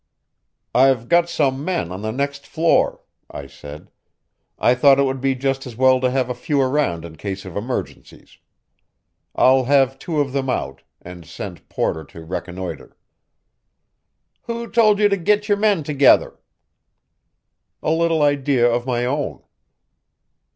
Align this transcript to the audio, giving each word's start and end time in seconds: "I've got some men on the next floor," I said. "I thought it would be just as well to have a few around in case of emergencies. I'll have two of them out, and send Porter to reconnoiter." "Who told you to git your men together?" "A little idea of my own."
"I've 0.73 1.07
got 1.09 1.29
some 1.29 1.63
men 1.63 1.91
on 1.91 2.01
the 2.01 2.09
next 2.09 2.47
floor," 2.47 3.01
I 3.29 3.45
said. 3.45 3.91
"I 4.57 4.73
thought 4.73 4.97
it 4.97 5.03
would 5.03 5.21
be 5.21 5.35
just 5.35 5.67
as 5.67 5.75
well 5.75 6.01
to 6.01 6.09
have 6.09 6.27
a 6.27 6.33
few 6.33 6.59
around 6.59 7.05
in 7.05 7.17
case 7.17 7.45
of 7.45 7.55
emergencies. 7.55 8.39
I'll 9.35 9.65
have 9.65 9.99
two 9.99 10.19
of 10.19 10.33
them 10.33 10.49
out, 10.49 10.81
and 11.03 11.23
send 11.23 11.69
Porter 11.69 12.03
to 12.05 12.25
reconnoiter." 12.25 12.97
"Who 14.47 14.71
told 14.71 14.97
you 14.97 15.07
to 15.07 15.17
git 15.17 15.47
your 15.47 15.59
men 15.59 15.83
together?" 15.83 16.39
"A 17.83 17.91
little 17.91 18.23
idea 18.23 18.67
of 18.67 18.87
my 18.87 19.05
own." 19.05 19.43